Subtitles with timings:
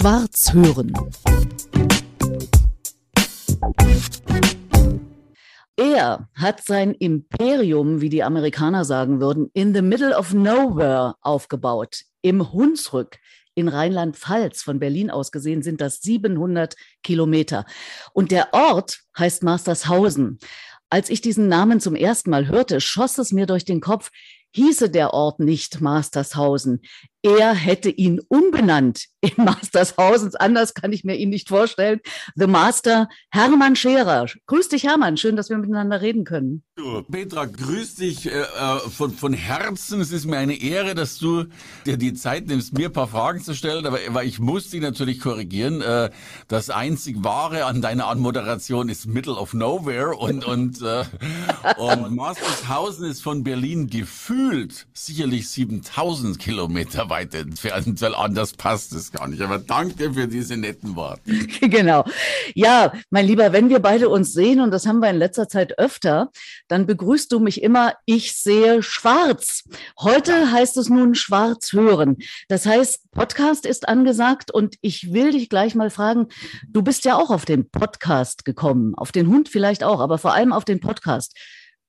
[0.00, 0.94] Schwarz hören.
[5.76, 12.04] Er hat sein Imperium, wie die Amerikaner sagen würden, in the middle of nowhere aufgebaut,
[12.22, 13.18] im Hunsrück
[13.54, 14.62] in Rheinland-Pfalz.
[14.62, 17.66] Von Berlin aus gesehen sind das 700 Kilometer.
[18.14, 20.38] Und der Ort heißt Mastershausen.
[20.88, 24.10] Als ich diesen Namen zum ersten Mal hörte, schoss es mir durch den Kopf,
[24.52, 26.80] hieße der Ort nicht Mastershausen.
[27.22, 30.34] Er hätte ihn umbenannt in Mastershausen.
[30.36, 32.00] Anders kann ich mir ihn nicht vorstellen.
[32.34, 34.26] The Master Hermann Scherer.
[34.46, 35.18] Grüß dich, Hermann.
[35.18, 36.62] Schön, dass wir miteinander reden können.
[37.10, 40.00] Petra, grüß dich äh, äh, von, von Herzen.
[40.00, 41.44] Es ist mir eine Ehre, dass du
[41.84, 43.84] dir die Zeit nimmst, mir ein paar Fragen zu stellen.
[43.84, 45.82] Aber, aber ich muss dich natürlich korrigieren.
[45.82, 46.10] Äh,
[46.48, 51.04] das einzig Wahre an deiner Anmoderation ist Middle of Nowhere und, und, äh,
[51.76, 59.12] und Mastershausen ist von Berlin gefühlt sicherlich 7000 Kilometer weit entfernt, weil anders passt es
[59.12, 59.42] gar nicht.
[59.42, 61.22] Aber danke für diese netten Worte.
[61.60, 62.04] genau.
[62.54, 65.78] Ja, mein Lieber, wenn wir beide uns sehen, und das haben wir in letzter Zeit
[65.78, 66.30] öfter,
[66.68, 69.64] dann begrüßt du mich immer, ich sehe schwarz.
[69.98, 70.52] Heute ja.
[70.52, 72.16] heißt es nun schwarz hören.
[72.48, 76.28] Das heißt, Podcast ist angesagt und ich will dich gleich mal fragen,
[76.68, 80.32] du bist ja auch auf den Podcast gekommen, auf den Hund vielleicht auch, aber vor
[80.32, 81.36] allem auf den Podcast.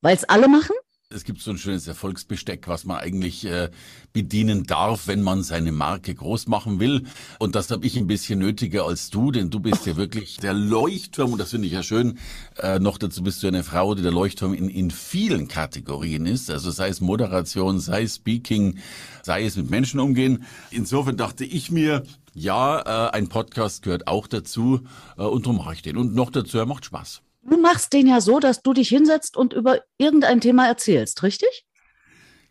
[0.01, 0.75] Weil es alle machen?
[1.13, 3.69] Es gibt so ein schönes Erfolgsbesteck, was man eigentlich äh,
[4.13, 7.03] bedienen darf, wenn man seine Marke groß machen will.
[7.39, 10.53] Und das habe ich ein bisschen nötiger als du, denn du bist ja wirklich der
[10.53, 12.17] Leuchtturm, und das finde ich ja schön.
[12.57, 16.49] Äh, noch dazu bist du eine Frau, die der Leuchtturm in, in vielen Kategorien ist.
[16.49, 18.77] Also sei es Moderation, sei es Speaking,
[19.23, 20.45] sei es mit Menschen umgehen.
[20.69, 22.03] Insofern dachte ich mir,
[22.33, 24.81] ja, äh, ein Podcast gehört auch dazu
[25.17, 25.97] äh, und darum mache ich den.
[25.97, 27.21] Und noch dazu, er macht Spaß.
[27.43, 31.65] Du machst den ja so, dass du dich hinsetzt und über irgendein Thema erzählst, richtig?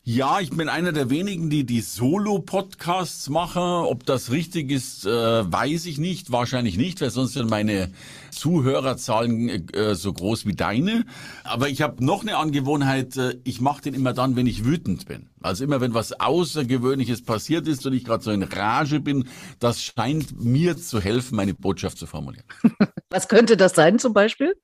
[0.03, 3.61] Ja, ich bin einer der wenigen, die die Solo-Podcasts machen.
[3.62, 6.33] Ob das richtig ist, äh, weiß ich nicht.
[6.33, 7.92] Wahrscheinlich nicht, weil sonst sind meine
[8.31, 11.05] Zuhörerzahlen äh, so groß wie deine.
[11.45, 13.19] Aber ich habe noch eine Angewohnheit.
[13.19, 15.29] Äh, ich mache den immer dann, wenn ich wütend bin.
[15.42, 19.83] Also immer, wenn was Außergewöhnliches passiert ist und ich gerade so in Rage bin, das
[19.83, 22.47] scheint mir zu helfen, meine Botschaft zu formulieren.
[23.11, 24.55] Was könnte das sein zum Beispiel?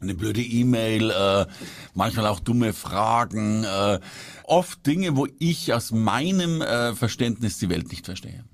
[0.00, 1.46] Eine blöde E-Mail, äh,
[1.94, 4.00] manchmal auch dumme Fragen, äh,
[4.44, 8.44] oft Dinge, wo ich aus meinem äh, Verständnis die Welt nicht verstehe.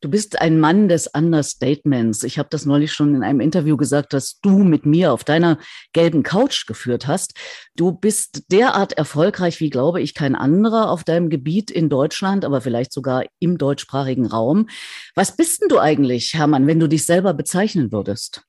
[0.00, 2.24] Du bist ein Mann des Understatements.
[2.24, 5.58] Ich habe das neulich schon in einem Interview gesagt, dass du mit mir auf deiner
[5.94, 7.32] gelben Couch geführt hast.
[7.74, 12.60] Du bist derart erfolgreich wie, glaube ich, kein anderer auf deinem Gebiet in Deutschland, aber
[12.60, 14.68] vielleicht sogar im deutschsprachigen Raum.
[15.14, 18.42] Was bist denn du eigentlich, Hermann, wenn du dich selber bezeichnen würdest?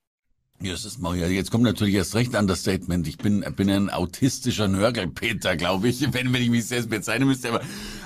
[0.99, 3.07] Mal, ja, jetzt kommt natürlich erst recht an das Statement.
[3.07, 7.49] Ich bin, bin ein autistischer Nörgelpeter, glaube ich, wenn, wenn ich mich selbst bezeichnen müsste.
[7.49, 7.61] Aber,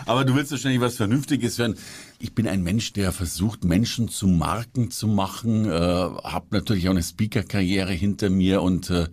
[0.06, 1.76] aber du willst wahrscheinlich was Vernünftiges hören.
[2.18, 6.92] Ich bin ein Mensch, der versucht, Menschen zu Marken zu machen, äh, habe natürlich auch
[6.92, 9.08] eine Speaker-Karriere hinter mir und äh,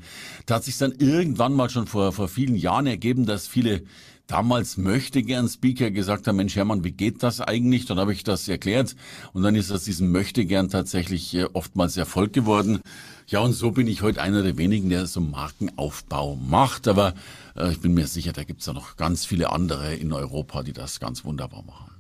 [0.47, 3.83] da hat sich dann irgendwann mal schon vor, vor vielen Jahren ergeben, dass viele
[4.27, 7.87] damals möchte gern Speaker gesagt haben, Mensch Hermann, wie geht das eigentlich?
[7.87, 8.97] Dann habe ich das erklärt
[9.33, 12.81] und dann ist aus diesem möchte gern tatsächlich äh, oftmals Erfolg geworden.
[13.29, 16.87] Ja, und so bin ich heute einer der wenigen, der so Markenaufbau macht.
[16.87, 17.15] Aber
[17.57, 20.73] äh, ich bin mir sicher, da gibt's ja noch ganz viele andere in Europa, die
[20.73, 21.91] das ganz wunderbar machen.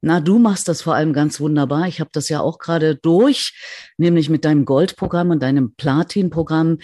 [0.00, 1.86] Na, du machst das vor allem ganz wunderbar.
[1.86, 3.54] Ich habe das ja auch gerade durch,
[3.96, 6.78] nämlich mit deinem Goldprogramm und deinem Platinprogramm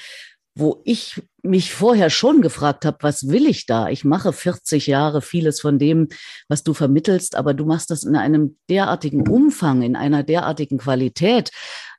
[0.58, 3.88] wo ich mich vorher schon gefragt habe, was will ich da?
[3.88, 6.08] Ich mache 40 Jahre vieles von dem,
[6.48, 11.52] was du vermittelst, aber du machst das in einem derartigen Umfang, in einer derartigen Qualität,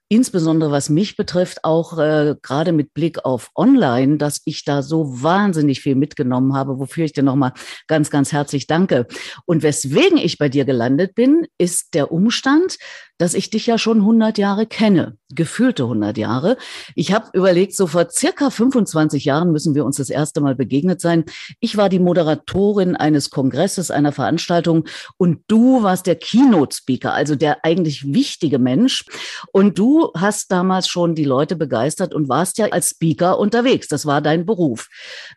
[0.10, 5.22] insbesondere was mich betrifft, auch äh, gerade mit Blick auf Online, dass ich da so
[5.24, 7.54] wahnsinnig viel mitgenommen habe, wofür ich dir nochmal
[7.88, 9.08] ganz, ganz herzlich danke.
[9.46, 12.78] Und weswegen ich bei dir gelandet bin, ist der Umstand,
[13.20, 16.58] dass ich dich ja schon 100 Jahre kenne, gefühlte 100 Jahre.
[16.96, 21.02] Ich habe überlegt, so vor circa 25 Jahren müssen wir uns das erste Mal begegnet
[21.02, 21.26] sein.
[21.60, 24.86] Ich war die Moderatorin eines Kongresses, einer Veranstaltung
[25.18, 29.06] und du warst der Keynote-Speaker, also der eigentlich wichtige Mensch.
[29.52, 33.90] Und du hast damals schon die Leute begeistert und warst ja als Speaker unterwegs.
[33.90, 34.88] Das war dein Beruf.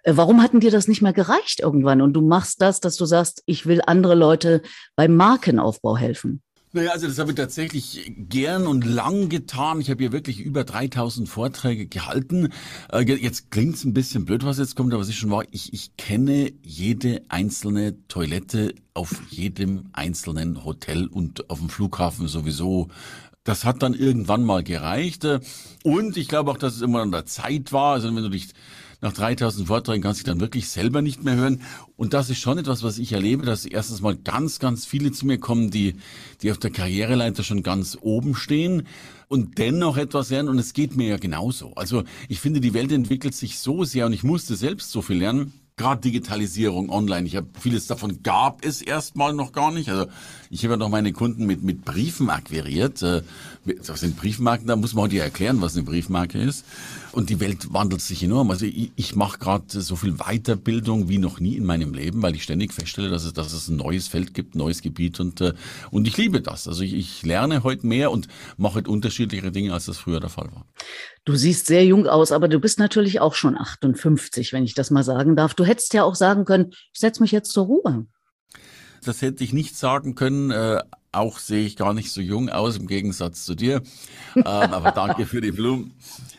[0.04, 2.00] Äh, warum hatten dir das nicht mehr gereicht irgendwann?
[2.00, 4.62] Und du machst das, dass du sagst, ich will andere Leute
[4.94, 6.42] beim Markenaufbau helfen.
[6.74, 9.82] Naja, also das habe ich tatsächlich gern und lang getan.
[9.82, 12.48] Ich habe hier wirklich über 3000 Vorträge gehalten.
[12.90, 15.44] Äh, jetzt klingt's ein bisschen blöd, was jetzt kommt, aber es ist schon wahr.
[15.50, 22.88] Ich, ich kenne jede einzelne Toilette auf jedem einzelnen Hotel und auf dem Flughafen sowieso.
[23.44, 25.26] Das hat dann irgendwann mal gereicht.
[25.82, 27.92] Und ich glaube auch, dass es immer an der Zeit war.
[27.92, 28.48] Also wenn du dich
[29.02, 31.60] nach 3000 Vorträgen kannst du dich dann wirklich selber nicht mehr hören.
[31.96, 35.26] Und das ist schon etwas, was ich erlebe, dass erstens mal ganz, ganz viele zu
[35.26, 35.96] mir kommen, die,
[36.40, 38.86] die auf der Karriereleiter schon ganz oben stehen
[39.26, 40.48] und dennoch etwas lernen.
[40.48, 41.74] Und es geht mir ja genauso.
[41.74, 45.18] Also ich finde, die Welt entwickelt sich so sehr und ich musste selbst so viel
[45.18, 47.26] lernen gerade Digitalisierung online.
[47.26, 49.88] Ich habe vieles davon gab es erstmal noch gar nicht.
[49.88, 50.06] Also
[50.50, 53.02] ich habe ja noch meine Kunden mit mit Briefen akquiriert.
[53.02, 53.22] Äh,
[53.64, 54.66] was sind Briefmarken?
[54.66, 56.64] Da muss man heute ja erklären, was eine Briefmarke ist.
[57.12, 58.50] Und die Welt wandelt sich enorm.
[58.50, 62.34] Also ich, ich mache gerade so viel Weiterbildung wie noch nie in meinem Leben, weil
[62.34, 65.40] ich ständig feststelle, dass es, dass es ein neues Feld gibt, ein neues Gebiet und,
[65.42, 65.52] äh,
[65.90, 66.66] und ich liebe das.
[66.66, 70.30] Also ich, ich lerne heute mehr und mache heute unterschiedlichere Dinge, als das früher der
[70.30, 70.64] Fall war.
[71.26, 74.90] Du siehst sehr jung aus, aber du bist natürlich auch schon 58, wenn ich das
[74.90, 75.52] mal sagen darf.
[75.52, 78.06] Du hättest ja auch sagen können, ich setze mich jetzt zur Ruhe.
[79.04, 80.50] Das hätte ich nicht sagen können.
[80.50, 80.82] Äh,
[81.12, 83.82] auch sehe ich gar nicht so jung aus im Gegensatz zu dir.
[84.34, 85.92] ähm, aber danke für die Blumen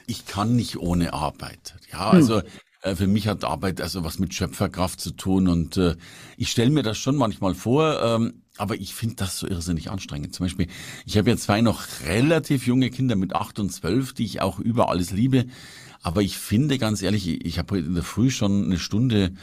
[0.08, 1.76] ich kann nicht ohne Arbeit.
[1.92, 2.18] Ja, hm.
[2.18, 2.42] also
[2.82, 5.96] äh, für mich hat Arbeit also was mit Schöpferkraft zu tun und äh,
[6.38, 10.36] ich stelle mir das schon manchmal vor, ähm, aber ich finde das so irrsinnig anstrengend.
[10.36, 10.68] Zum Beispiel,
[11.06, 14.60] ich habe ja zwei noch relativ junge Kinder mit acht und zwölf, die ich auch
[14.60, 15.46] über alles liebe.
[16.04, 19.34] Aber ich finde ganz ehrlich, ich habe heute in der Früh schon eine Stunde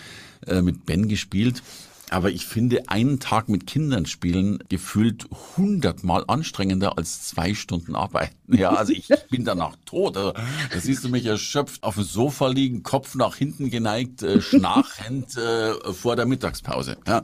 [0.47, 1.63] äh, mit Ben gespielt
[2.11, 8.35] aber ich finde einen Tag mit Kindern spielen gefühlt hundertmal anstrengender als zwei Stunden arbeiten.
[8.49, 10.17] Ja, also ich bin danach tot.
[10.17, 14.41] Also, da siehst du mich erschöpft auf dem Sofa liegen, Kopf nach hinten geneigt, äh,
[14.41, 16.97] schnarchend äh, vor der Mittagspause.
[17.07, 17.23] Ja.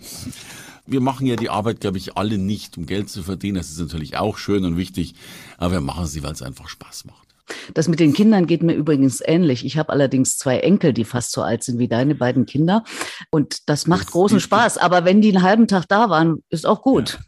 [0.86, 3.56] Wir machen ja die Arbeit, glaube ich, alle nicht, um Geld zu verdienen.
[3.56, 5.14] Das ist natürlich auch schön und wichtig,
[5.58, 7.26] aber wir machen sie, weil es einfach Spaß macht.
[7.74, 9.64] Das mit den Kindern geht mir übrigens ähnlich.
[9.64, 12.84] Ich habe allerdings zwei Enkel, die fast so alt sind wie deine beiden Kinder.
[13.30, 14.78] Und das macht das großen Spaß.
[14.78, 17.18] Aber wenn die einen halben Tag da waren, ist auch gut.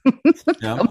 [0.60, 0.68] Ja.
[0.78, 0.86] Ja.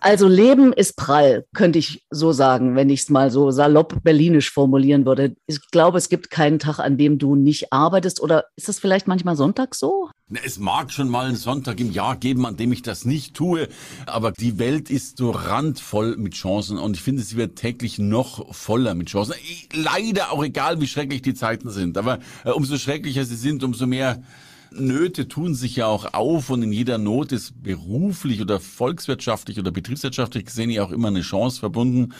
[0.00, 4.50] Also Leben ist prall, könnte ich so sagen, wenn ich es mal so salopp berlinisch
[4.50, 5.34] formulieren würde.
[5.46, 8.20] Ich glaube, es gibt keinen Tag, an dem du nicht arbeitest.
[8.22, 10.08] Oder ist das vielleicht manchmal Sonntag so?
[10.30, 13.66] Es mag schon mal einen Sonntag im Jahr geben, an dem ich das nicht tue,
[14.04, 18.54] aber die Welt ist so randvoll mit Chancen und ich finde, sie wird täglich noch
[18.54, 19.34] voller mit Chancen.
[19.72, 23.86] Leider auch egal, wie schrecklich die Zeiten sind, aber äh, umso schrecklicher sie sind, umso
[23.86, 24.22] mehr
[24.70, 29.70] Nöte tun sich ja auch auf und in jeder Not ist beruflich oder volkswirtschaftlich oder
[29.70, 32.12] betriebswirtschaftlich gesehen ja auch immer eine Chance verbunden.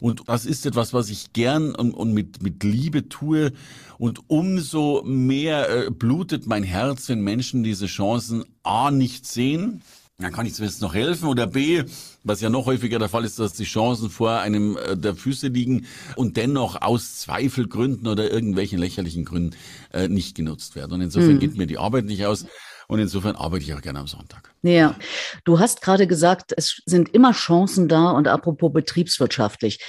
[0.00, 3.52] Und das ist etwas, was ich gern und, und mit, mit Liebe tue.
[3.98, 9.82] Und umso mehr äh, blutet mein Herz, wenn Menschen diese Chancen A nicht sehen,
[10.20, 11.28] dann kann ich zumindest noch helfen.
[11.28, 11.84] Oder B,
[12.24, 15.48] was ja noch häufiger der Fall ist, dass die Chancen vor einem äh, der Füße
[15.48, 15.86] liegen
[16.16, 19.56] und dennoch aus Zweifelgründen oder irgendwelchen lächerlichen Gründen
[19.92, 20.92] äh, nicht genutzt werden.
[20.92, 21.40] Und insofern mhm.
[21.40, 22.46] geht mir die Arbeit nicht aus.
[22.90, 24.50] Und insofern arbeite ich auch gerne am Sonntag.
[24.62, 24.96] Ja,
[25.44, 29.84] du hast gerade gesagt, es sind immer Chancen da und apropos betriebswirtschaftlich.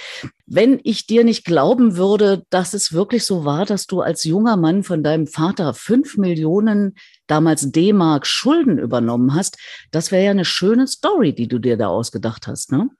[0.46, 4.58] Wenn ich dir nicht glauben würde, dass es wirklich so war, dass du als junger
[4.58, 6.94] Mann von deinem Vater fünf Millionen
[7.26, 9.56] damals D-Mark Schulden übernommen hast,
[9.92, 12.90] das wäre ja eine schöne Story, die du dir da ausgedacht hast, ne?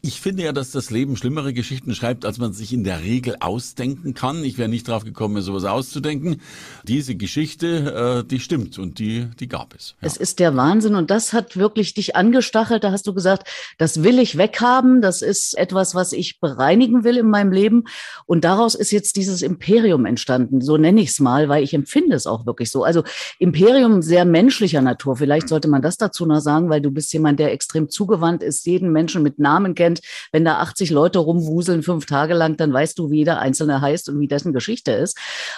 [0.00, 3.34] Ich finde ja, dass das Leben schlimmere Geschichten schreibt, als man sich in der Regel
[3.40, 4.44] ausdenken kann.
[4.44, 6.40] Ich wäre nicht drauf gekommen, mir sowas auszudenken.
[6.84, 9.96] Diese Geschichte, äh, die stimmt und die, die gab es.
[10.00, 10.06] Ja.
[10.06, 12.84] Es ist der Wahnsinn und das hat wirklich dich angestachelt.
[12.84, 15.02] Da hast du gesagt, das will ich weghaben.
[15.02, 17.82] Das ist etwas, was ich bereinigen will in meinem Leben.
[18.24, 20.60] Und daraus ist jetzt dieses Imperium entstanden.
[20.60, 22.84] So nenne ich es mal, weil ich empfinde es auch wirklich so.
[22.84, 23.02] Also
[23.40, 25.16] Imperium sehr menschlicher Natur.
[25.16, 28.64] Vielleicht sollte man das dazu noch sagen, weil du bist jemand, der extrem zugewandt ist,
[28.64, 30.00] jeden Menschen mit Namen kennt kennt,
[30.32, 34.08] wenn da 80 Leute rumwuseln fünf Tage lang, dann weißt du, wie jeder Einzelne heißt
[34.08, 35.16] und wie dessen Geschichte ist.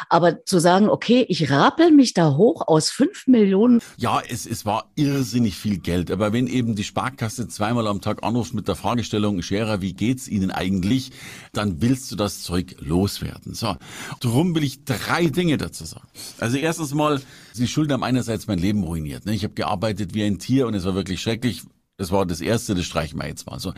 [0.08, 3.80] Aber zu sagen, okay, ich rappel mich da hoch aus fünf Millionen.
[3.96, 6.10] Ja, es, es war irrsinnig viel Geld.
[6.10, 10.28] Aber wenn eben die Sparkasse zweimal am Tag anruft mit der Fragestellung, Scherer, wie geht's
[10.28, 11.10] Ihnen eigentlich?
[11.52, 13.54] Dann willst du das Zeug loswerden.
[13.54, 13.76] So.
[14.20, 16.06] Darum will ich drei Dinge dazu sagen.
[16.38, 17.20] Also erstens mal,
[17.52, 19.26] Sie Schulden haben einerseits mein Leben ruiniert.
[19.26, 19.34] Ne?
[19.34, 21.62] Ich habe gearbeitet wie ein Tier und es war wirklich schrecklich
[22.00, 23.74] das war das Erste, das streichen wir jetzt mal so.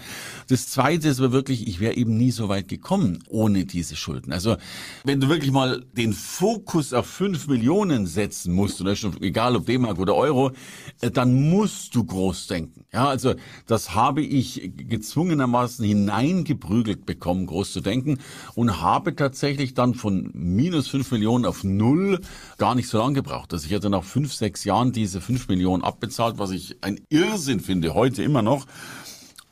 [0.48, 4.32] Das Zweite ist aber wirklich, ich wäre eben nie so weit gekommen ohne diese Schulden.
[4.32, 4.58] Also
[5.02, 9.66] wenn du wirklich mal den Fokus auf fünf Millionen setzen musst, oder schon egal ob
[9.66, 10.52] D-Mark oder Euro,
[11.00, 12.84] äh, dann musst du groß denken.
[12.92, 13.34] Ja, also
[13.66, 18.18] das habe ich gezwungenermaßen hineingeprügelt bekommen, groß zu denken
[18.54, 22.20] und habe tatsächlich dann von minus fünf Millionen auf null
[22.58, 23.52] gar nicht so lange gebraucht.
[23.52, 27.58] Also ich hatte nach fünf, sechs Jahren diese fünf Millionen abbezahlt, was ich ein Irrsinn
[27.58, 28.66] finde heute heute immer noch.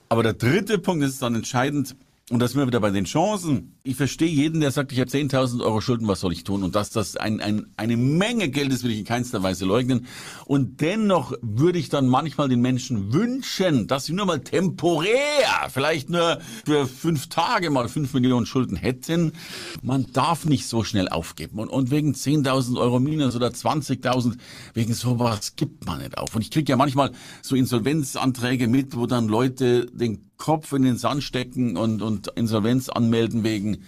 [0.08, 1.96] Aber der dritte Punkt ist dann entscheidend,
[2.30, 3.74] und das sind wir wieder bei den Chancen.
[3.82, 6.62] Ich verstehe jeden, der sagt, ich habe 10.000 Euro Schulden, was soll ich tun?
[6.62, 10.06] Und dass das ein, ein, eine Menge Geld ist, will ich in keinster Weise leugnen.
[10.44, 16.10] Und dennoch würde ich dann manchmal den Menschen wünschen, dass sie nur mal temporär, vielleicht
[16.10, 19.32] nur für fünf Tage mal fünf Millionen Schulden hätten.
[19.82, 21.58] Man darf nicht so schnell aufgeben.
[21.58, 24.36] Und, und wegen 10.000 Euro minus oder 20.000,
[24.74, 26.34] wegen sowas gibt man nicht auf.
[26.34, 30.96] Und ich kriege ja manchmal so Insolvenzanträge mit, wo dann Leute den Kopf in den
[30.96, 33.84] Sand stecken und, und Insolvenz anmelden wegen liegen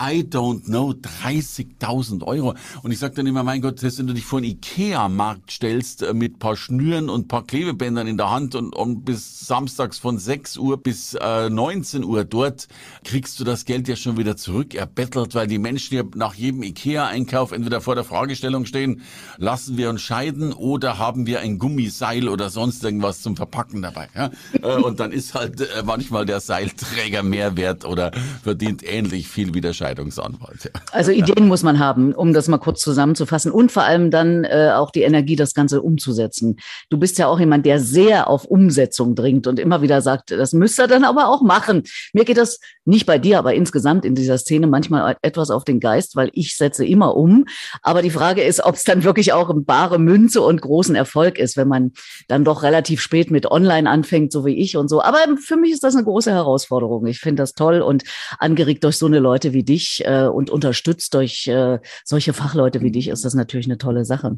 [0.00, 2.54] I don't know, 30.000 Euro.
[2.82, 6.14] Und ich sage dann immer, mein Gott, wenn du dich vor einen Ikea-Markt stellst äh,
[6.14, 10.56] mit paar Schnüren und paar Klebebändern in der Hand und, und bis samstags von 6
[10.58, 12.68] Uhr bis äh, 19 Uhr dort,
[13.02, 16.62] kriegst du das Geld ja schon wieder zurück erbettelt, weil die Menschen ja nach jedem
[16.62, 19.02] Ikea-Einkauf entweder vor der Fragestellung stehen,
[19.36, 24.08] lassen wir uns scheiden oder haben wir ein Gummiseil oder sonst irgendwas zum Verpacken dabei.
[24.14, 24.30] Ja?
[24.62, 28.12] Äh, und dann ist halt äh, manchmal der Seilträger mehr wert oder
[28.44, 30.64] verdient ähnlich viel wie der Schein Scheidungsanwalt.
[30.64, 30.70] Ja.
[30.92, 34.72] Also Ideen muss man haben, um das mal kurz zusammenzufassen und vor allem dann äh,
[34.74, 36.56] auch die Energie, das Ganze umzusetzen.
[36.90, 40.52] Du bist ja auch jemand, der sehr auf Umsetzung dringt und immer wieder sagt, das
[40.52, 41.84] müsst ihr dann aber auch machen.
[42.12, 45.80] Mir geht das nicht bei dir, aber insgesamt in dieser Szene manchmal etwas auf den
[45.80, 47.44] Geist, weil ich setze immer um.
[47.82, 51.38] Aber die Frage ist, ob es dann wirklich auch eine bare Münze und großen Erfolg
[51.38, 51.92] ist, wenn man
[52.28, 55.02] dann doch relativ spät mit Online anfängt, so wie ich und so.
[55.02, 57.06] Aber für mich ist das eine große Herausforderung.
[57.06, 58.04] Ich finde das toll und
[58.38, 62.80] angeregt durch so eine Leute wie dich dich äh, und unterstützt durch äh, solche Fachleute
[62.80, 64.36] wie dich, ist das natürlich eine tolle Sache.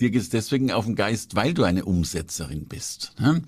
[0.00, 3.12] Dir geht es deswegen auf den Geist, weil du eine Umsetzerin bist.
[3.20, 3.42] Ne?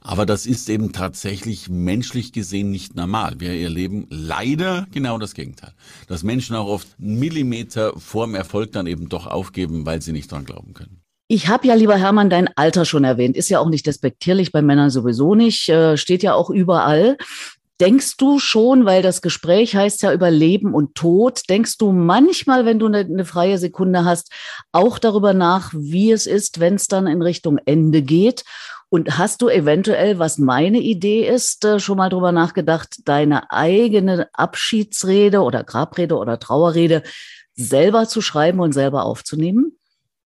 [0.00, 3.34] Aber das ist eben tatsächlich menschlich gesehen nicht normal.
[3.38, 5.72] Wir erleben leider genau das Gegenteil.
[6.08, 10.44] Dass Menschen auch oft Millimeter vorm Erfolg dann eben doch aufgeben, weil sie nicht dran
[10.44, 11.00] glauben können.
[11.32, 13.36] Ich habe ja, lieber Hermann, dein Alter schon erwähnt.
[13.36, 17.16] Ist ja auch nicht despektierlich, bei Männern sowieso nicht, äh, steht ja auch überall.
[17.80, 22.66] Denkst du schon, weil das Gespräch heißt ja über Leben und Tod, denkst du manchmal,
[22.66, 24.30] wenn du eine, eine freie Sekunde hast,
[24.70, 28.44] auch darüber nach, wie es ist, wenn es dann in Richtung Ende geht?
[28.90, 34.28] Und hast du eventuell, was meine Idee ist, äh, schon mal darüber nachgedacht, deine eigene
[34.34, 37.02] Abschiedsrede oder Grabrede oder Trauerrede
[37.54, 39.79] selber zu schreiben und selber aufzunehmen?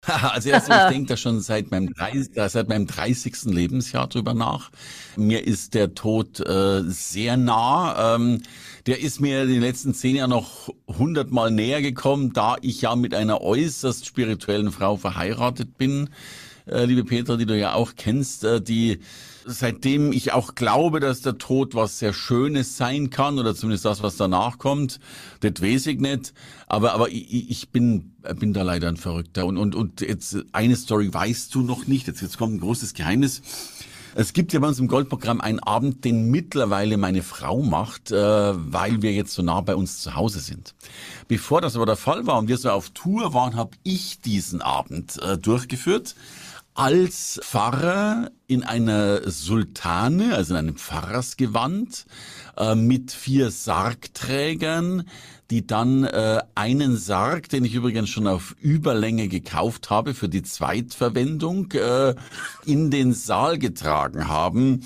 [0.23, 3.44] Also erstmal, ich denke da schon seit meinem, 30, seit meinem 30.
[3.44, 4.71] Lebensjahr drüber nach.
[5.16, 8.16] Mir ist der Tod äh, sehr nah.
[8.16, 8.42] Ähm,
[8.87, 12.97] der ist mir in den letzten zehn Jahren noch hundertmal näher gekommen, da ich ja
[12.97, 16.11] mit einer äußerst spirituellen Frau verheiratet bin.
[16.66, 18.99] Äh, liebe Petra, die du ja auch kennst, äh, die
[19.46, 24.02] seitdem ich auch glaube, dass der Tod was sehr Schönes sein kann, oder zumindest das,
[24.02, 25.00] was danach kommt,
[25.40, 26.32] das weiß ich nicht.
[26.66, 29.46] Aber, aber ich, ich bin, bin da leider ein Verrückter.
[29.46, 32.06] Und, und, und jetzt eine Story weißt du noch nicht.
[32.06, 33.42] Jetzt, jetzt kommt ein großes Geheimnis.
[34.14, 38.14] Es gibt ja bei uns im Goldprogramm einen Abend, den mittlerweile meine Frau macht, äh,
[38.16, 40.75] weil wir jetzt so nah bei uns zu Hause sind.
[41.28, 44.61] Bevor das aber der Fall war und wir so auf Tour waren, habe ich diesen
[44.61, 46.14] Abend äh, durchgeführt
[46.75, 52.07] als Pfarrer in einer Sultane, also in einem Pfarrersgewand,
[52.57, 55.05] äh, mit vier Sargträgern,
[55.50, 60.43] die dann äh, einen Sarg, den ich übrigens schon auf Überlänge gekauft habe für die
[60.43, 62.14] Zweitverwendung, äh,
[62.64, 64.83] in den Saal getragen haben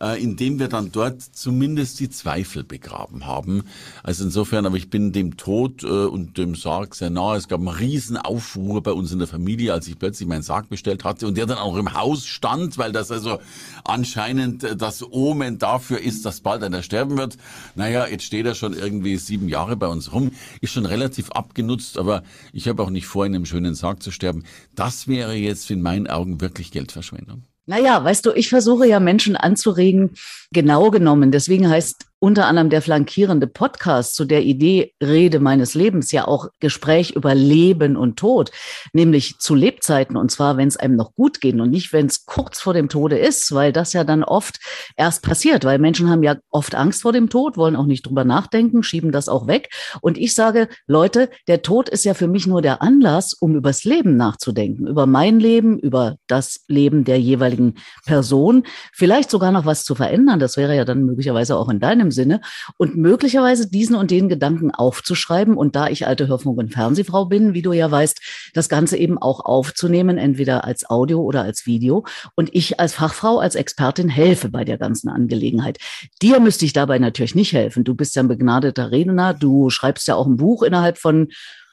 [0.00, 3.64] äh, indem wir dann dort zumindest die Zweifel begraben haben.
[4.02, 7.36] Also insofern, aber ich bin dem Tod äh, und dem Sarg sehr nahe.
[7.36, 10.68] Es gab einen riesen Aufruhr bei uns in der Familie, als ich plötzlich meinen Sarg
[10.68, 13.38] bestellt hatte und der dann auch im Haus stand, weil das also
[13.84, 17.36] anscheinend äh, das Omen dafür ist, dass bald einer sterben wird.
[17.74, 21.98] Naja, jetzt steht er schon irgendwie sieben Jahre bei uns rum, ist schon relativ abgenutzt,
[21.98, 22.22] aber
[22.52, 24.44] ich habe auch nicht vor, in einem schönen Sarg zu sterben.
[24.74, 27.44] Das wäre jetzt in meinen Augen wirklich Geldverschwendung.
[27.66, 30.14] Naja, weißt du, ich versuche ja Menschen anzuregen,
[30.52, 31.32] genau genommen.
[31.32, 36.48] Deswegen heißt unter anderem der flankierende Podcast zu der Idee Rede meines Lebens ja auch
[36.60, 38.50] Gespräch über Leben und Tod,
[38.92, 42.24] nämlich zu Lebzeiten und zwar, wenn es einem noch gut geht und nicht, wenn es
[42.24, 44.58] kurz vor dem Tode ist, weil das ja dann oft
[44.96, 48.24] erst passiert, weil Menschen haben ja oft Angst vor dem Tod, wollen auch nicht drüber
[48.24, 49.68] nachdenken, schieben das auch weg.
[50.00, 53.84] Und ich sage, Leute, der Tod ist ja für mich nur der Anlass, um übers
[53.84, 59.84] Leben nachzudenken, über mein Leben, über das Leben der jeweiligen Person, vielleicht sogar noch was
[59.84, 60.38] zu verändern.
[60.38, 62.40] Das wäre ja dann möglicherweise auch in deinem meinem Sinne
[62.76, 67.54] und möglicherweise diesen und den Gedanken aufzuschreiben und da ich alte Hörfunk- und Fernsehfrau bin,
[67.54, 72.04] wie du ja weißt, das Ganze eben auch aufzunehmen, entweder als Audio oder als Video
[72.34, 75.78] und ich als Fachfrau, als Expertin helfe bei der ganzen Angelegenheit.
[76.22, 77.84] Dir müsste ich dabei natürlich nicht helfen.
[77.84, 81.28] Du bist ja ein begnadeter Redner, du schreibst ja auch ein Buch innerhalb von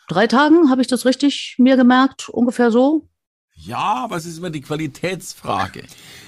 [0.10, 3.08] drei Tagen, habe ich das richtig mir gemerkt, ungefähr so?
[3.66, 5.84] Ja, aber es ist immer die Qualitätsfrage.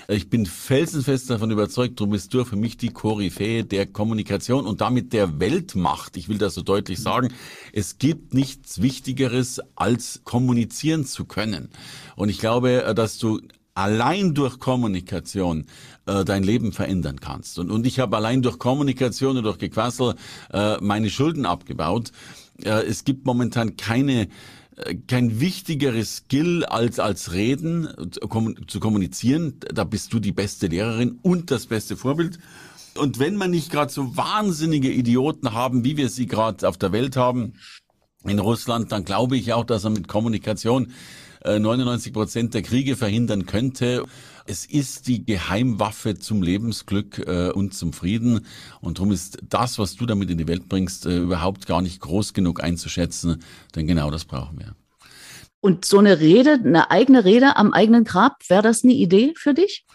[0.08, 4.80] Ich bin felsenfest davon überzeugt, darum bist du für mich die Koryphäe der Kommunikation und
[4.80, 6.16] damit der Weltmacht.
[6.16, 7.34] Ich will das so deutlich sagen.
[7.74, 11.70] Es gibt nichts Wichtigeres, als kommunizieren zu können.
[12.16, 13.42] Und ich glaube, dass du
[13.74, 15.66] allein durch Kommunikation
[16.06, 17.60] äh, dein Leben verändern kannst.
[17.60, 20.16] Und, und ich habe allein durch Kommunikation und durch Gequassel
[20.54, 22.14] äh, meine Schulden abgebaut.
[22.64, 24.28] Äh, es gibt momentan keine äh,
[25.08, 27.88] kein wichtigeres Skill als als reden
[28.68, 29.60] zu kommunizieren.
[29.74, 32.40] Da bist du die beste Lehrerin und das beste Vorbild.
[32.98, 36.92] Und wenn man nicht gerade so wahnsinnige Idioten haben, wie wir sie gerade auf der
[36.92, 37.54] Welt haben
[38.24, 40.94] in Russland, dann glaube ich auch, dass er mit Kommunikation
[41.46, 44.04] 99 äh, Prozent der Kriege verhindern könnte.
[44.46, 48.46] Es ist die Geheimwaffe zum Lebensglück äh, und zum Frieden.
[48.82, 52.00] Und darum ist das, was du damit in die Welt bringst, äh, überhaupt gar nicht
[52.02, 53.44] groß genug einzuschätzen.
[53.76, 54.76] Denn genau das brauchen wir.
[55.62, 59.56] Und so eine Rede, eine eigene Rede am eigenen Grab, wäre das eine Idee für
[59.56, 59.86] dich?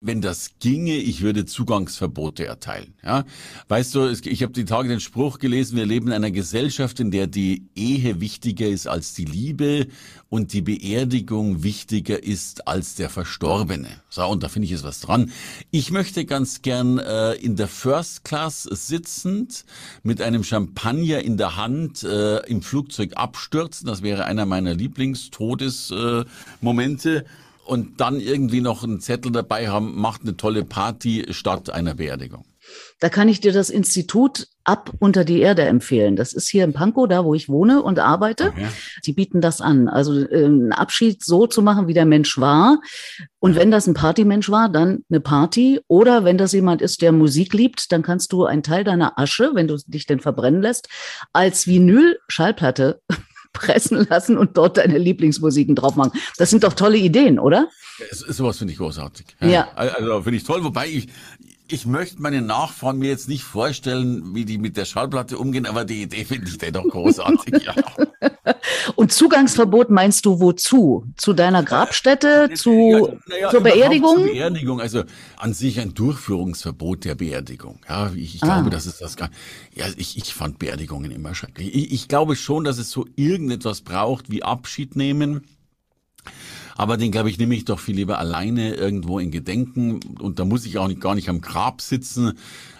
[0.00, 2.94] Wenn das ginge, ich würde Zugangsverbote erteilen.
[3.02, 3.24] Ja?
[3.68, 7.10] Weißt du, ich habe die Tage den Spruch gelesen, wir leben in einer Gesellschaft, in
[7.10, 9.86] der die Ehe wichtiger ist als die Liebe
[10.28, 13.88] und die Beerdigung wichtiger ist als der Verstorbene.
[14.08, 15.30] So, und da finde ich es was dran.
[15.70, 19.64] Ich möchte ganz gern äh, in der First Class sitzend
[20.02, 23.86] mit einem Champagner in der Hand äh, im Flugzeug abstürzen.
[23.86, 27.18] Das wäre einer meiner Lieblingstodesmomente.
[27.18, 27.24] Äh,
[27.64, 32.44] und dann irgendwie noch einen Zettel dabei haben, macht eine tolle Party statt einer Beerdigung.
[33.00, 36.16] Da kann ich dir das Institut ab unter die Erde empfehlen.
[36.16, 38.48] Das ist hier in Pankow, da wo ich wohne und arbeite.
[38.48, 38.66] Okay.
[39.04, 39.88] Die bieten das an.
[39.88, 42.80] Also äh, einen Abschied so zu machen, wie der Mensch war.
[43.40, 45.80] Und wenn das ein Partymensch war, dann eine Party.
[45.86, 49.50] Oder wenn das jemand ist, der Musik liebt, dann kannst du einen Teil deiner Asche,
[49.52, 50.88] wenn du dich denn verbrennen lässt,
[51.32, 53.00] als Vinyl-Schallplatte
[53.54, 56.12] pressen lassen und dort deine Lieblingsmusiken drauf machen.
[56.36, 57.68] Das sind doch tolle Ideen, oder?
[57.98, 59.24] Ja, sowas finde ich großartig.
[59.40, 59.48] Ja.
[59.48, 59.68] ja.
[59.74, 61.08] Also finde ich toll, wobei ich,
[61.66, 65.86] ich möchte meine Nachfahren mir jetzt nicht vorstellen, wie die mit der Schallplatte umgehen, aber
[65.86, 67.74] die Idee finde ich dennoch großartig, ja.
[68.96, 71.06] Und Zugangsverbot meinst du wozu?
[71.16, 72.48] Zu deiner Grabstätte?
[72.50, 74.16] Ja, zu, ja, zur Beerdigung?
[74.16, 75.04] Zur Beerdigung, also
[75.38, 77.80] an sich ein Durchführungsverbot der Beerdigung.
[77.88, 78.46] Ja, ich, ich ah.
[78.46, 79.30] glaube, das ist das gar,
[79.74, 81.74] ja, ich, ich fand Beerdigungen immer schrecklich.
[81.74, 85.46] Ich, ich glaube schon, dass es so irgendetwas braucht wie Abschied nehmen
[86.76, 90.00] aber den, glaube ich, nehme ich doch viel lieber alleine irgendwo in Gedenken.
[90.18, 92.32] Und da muss ich auch nicht, gar nicht am Grab sitzen.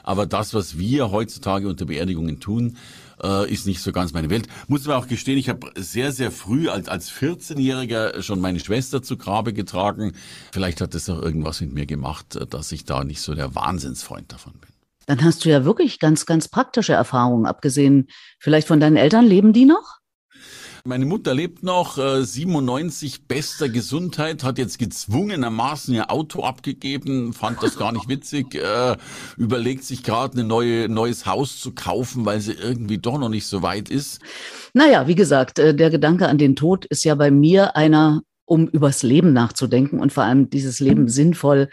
[0.03, 2.77] Aber das, was wir heutzutage unter Beerdigungen tun,
[3.23, 4.49] äh, ist nicht so ganz meine Welt.
[4.69, 9.03] Muss man auch gestehen, ich habe sehr, sehr früh als, als 14-Jähriger schon meine Schwester
[9.03, 10.13] zu Grabe getragen.
[10.53, 14.33] Vielleicht hat das auch irgendwas mit mir gemacht, dass ich da nicht so der Wahnsinnsfreund
[14.33, 14.71] davon bin.
[15.07, 19.27] Dann hast du ja wirklich ganz, ganz praktische Erfahrungen, abgesehen vielleicht von deinen Eltern.
[19.27, 19.99] Leben die noch?
[20.87, 27.63] Meine Mutter lebt noch, äh, 97, bester Gesundheit, hat jetzt gezwungenermaßen ihr Auto abgegeben, fand
[27.63, 28.95] das gar nicht witzig, äh,
[29.39, 33.47] überlegt sich gerade ein neue, neues Haus zu kaufen, weil sie irgendwie doch noch nicht
[33.47, 34.21] so weit ist.
[34.75, 38.69] Naja, wie gesagt, äh, der Gedanke an den Tod ist ja bei mir einer um
[38.69, 41.09] übers Leben nachzudenken und vor allem dieses Leben mhm.
[41.09, 41.69] sinnvoll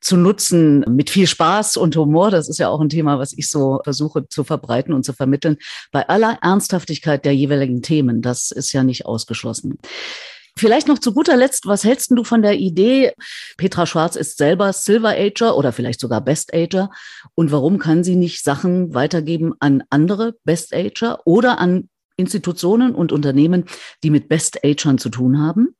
[0.00, 2.30] zu nutzen, mit viel Spaß und Humor.
[2.30, 5.56] Das ist ja auch ein Thema, was ich so versuche zu verbreiten und zu vermitteln.
[5.92, 9.78] Bei aller Ernsthaftigkeit der jeweiligen Themen, das ist ja nicht ausgeschlossen.
[10.56, 13.12] Vielleicht noch zu guter Letzt, was hältst du von der Idee,
[13.56, 16.90] Petra Schwarz ist selber Silver Ager oder vielleicht sogar Best Ager
[17.34, 23.10] und warum kann sie nicht Sachen weitergeben an andere Best Ager oder an Institutionen und
[23.10, 23.64] Unternehmen,
[24.04, 25.74] die mit Best Agern zu tun haben?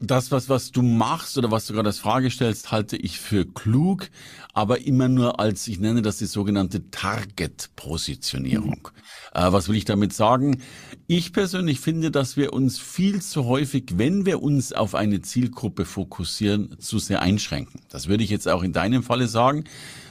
[0.00, 3.46] Das, was, was du machst oder was du gerade als Frage stellst, halte ich für
[3.46, 4.10] klug,
[4.52, 8.88] aber immer nur als, ich nenne das die sogenannte Target-Positionierung.
[8.92, 9.38] Mhm.
[9.40, 10.60] Äh, was will ich damit sagen?
[11.06, 15.84] Ich persönlich finde, dass wir uns viel zu häufig, wenn wir uns auf eine Zielgruppe
[15.84, 17.80] fokussieren, zu sehr einschränken.
[17.90, 19.64] Das würde ich jetzt auch in deinem Falle sagen.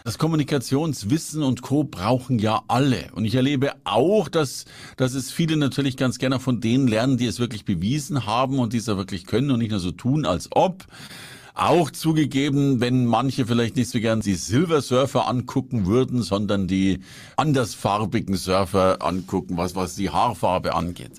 [0.03, 1.83] Das Kommunikationswissen und Co.
[1.83, 3.07] brauchen ja alle.
[3.13, 7.25] Und ich erlebe auch, dass, dass es viele natürlich ganz gerne von denen lernen, die
[7.25, 10.27] es wirklich bewiesen haben und die es ja wirklich können und nicht nur so tun,
[10.27, 10.85] als ob.
[11.55, 17.01] Auch zugegeben, wenn manche vielleicht nicht so gern die Silver Surfer angucken würden, sondern die
[17.37, 21.11] andersfarbigen Surfer angucken, was, was die Haarfarbe angeht.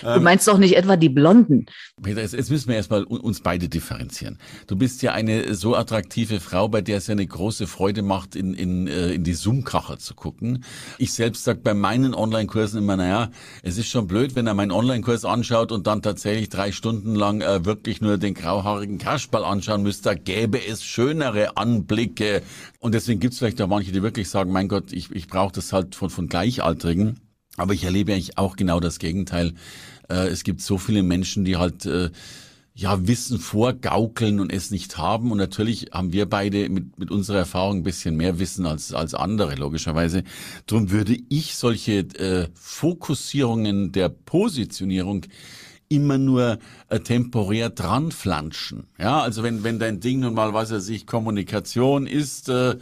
[0.00, 1.66] Du meinst doch nicht etwa die Blonden?
[2.02, 4.38] Peter, jetzt, jetzt müssen wir erstmal uns beide differenzieren.
[4.66, 8.36] Du bist ja eine so attraktive Frau, bei der es ja eine große Freude macht,
[8.36, 10.64] in, in, äh, in die Zoom-Kracher zu gucken.
[10.96, 13.30] Ich selbst sag bei meinen Online-Kursen immer, naja,
[13.62, 17.42] es ist schon blöd, wenn er meinen Online-Kurs anschaut und dann tatsächlich drei Stunden lang
[17.42, 22.42] äh, wirklich nur den grauhaarigen Kasperl anschaut anschauen müsste, gäbe es schönere Anblicke.
[22.80, 25.52] Und deswegen gibt es vielleicht auch manche, die wirklich sagen, mein Gott, ich, ich brauche
[25.52, 27.20] das halt von, von Gleichaltrigen.
[27.56, 29.54] Aber ich erlebe eigentlich auch genau das Gegenteil.
[30.08, 32.10] Äh, es gibt so viele Menschen, die halt äh,
[32.74, 35.30] ja, Wissen vorgaukeln und es nicht haben.
[35.30, 39.14] Und natürlich haben wir beide mit, mit unserer Erfahrung ein bisschen mehr Wissen als, als
[39.14, 40.24] andere, logischerweise.
[40.66, 45.26] Darum würde ich solche äh, Fokussierungen der Positionierung
[45.94, 48.86] immer nur äh, temporär dranflanschen.
[48.98, 52.76] Ja, also wenn, wenn dein Ding nun mal, was er sich Kommunikation ist, äh,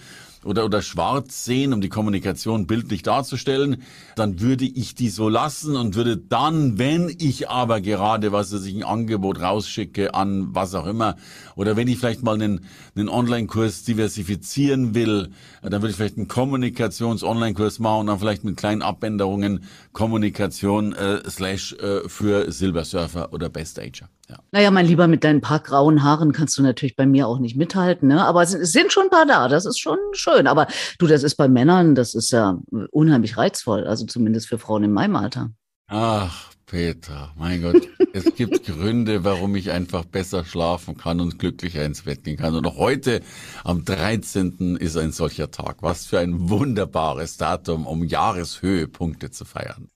[0.45, 3.83] oder, oder schwarz sehen, um die Kommunikation bildlich darzustellen,
[4.17, 8.65] dann würde ich die so lassen und würde dann, wenn ich aber gerade, was weiß
[8.65, 11.17] ich, ein Angebot rausschicke an was auch immer,
[11.55, 15.31] oder wenn ich vielleicht mal einen, einen Online-Kurs diversifizieren will,
[15.63, 21.29] dann würde ich vielleicht einen Kommunikations-Online-Kurs machen und dann vielleicht mit kleinen Abänderungen Kommunikation äh,
[21.29, 24.09] slash äh, für Silbersurfer oder Best Ager.
[24.33, 24.39] Ja.
[24.51, 27.55] Naja, mein Lieber, mit deinen paar grauen Haaren kannst du natürlich bei mir auch nicht
[27.55, 28.25] mithalten, ne?
[28.25, 30.47] Aber es sind schon ein paar da, das ist schon schön.
[30.47, 30.69] Aber
[30.99, 32.59] du, das ist bei Männern, das ist ja
[32.91, 35.51] unheimlich reizvoll, also zumindest für Frauen in meinem Alter.
[35.89, 41.85] Ach, Peter, mein Gott, es gibt Gründe, warum ich einfach besser schlafen kann und glücklicher
[41.85, 42.55] ins Bett gehen kann.
[42.55, 43.21] Und auch heute,
[43.65, 44.79] am 13.
[44.79, 45.83] ist ein solcher Tag.
[45.83, 49.92] Was für ein wunderbares Datum, um Jahreshöhepunkte zu feiern.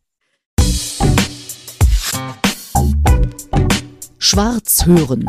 [4.18, 5.26] Schwarz hören.